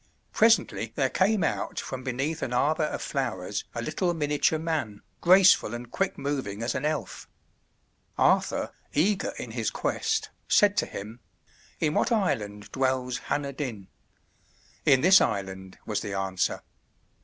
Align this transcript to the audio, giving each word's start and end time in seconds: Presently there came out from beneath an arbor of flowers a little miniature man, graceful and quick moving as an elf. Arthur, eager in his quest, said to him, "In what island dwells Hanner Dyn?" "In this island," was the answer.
Presently 0.33 0.93
there 0.95 1.11
came 1.11 1.43
out 1.43 1.79
from 1.79 2.03
beneath 2.03 2.41
an 2.41 2.53
arbor 2.53 2.85
of 2.85 3.03
flowers 3.03 3.65
a 3.75 3.83
little 3.83 4.15
miniature 4.15 4.57
man, 4.57 5.03
graceful 5.21 5.75
and 5.75 5.91
quick 5.91 6.17
moving 6.17 6.63
as 6.63 6.73
an 6.73 6.85
elf. 6.85 7.27
Arthur, 8.17 8.71
eager 8.93 9.31
in 9.37 9.51
his 9.51 9.69
quest, 9.69 10.31
said 10.47 10.75
to 10.77 10.87
him, 10.87 11.19
"In 11.79 11.93
what 11.93 12.11
island 12.11 12.71
dwells 12.71 13.19
Hanner 13.29 13.53
Dyn?" 13.53 13.89
"In 14.85 15.01
this 15.01 15.21
island," 15.21 15.77
was 15.85 15.99
the 16.01 16.15
answer. 16.15 16.63